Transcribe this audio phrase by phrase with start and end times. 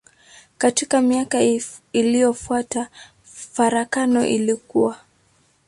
[0.57, 1.39] Katika miaka
[1.93, 2.87] iliyofuata
[3.23, 4.97] farakano ilikua.